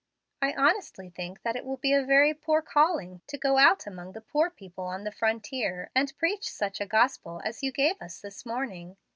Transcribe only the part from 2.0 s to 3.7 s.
very poor calling to go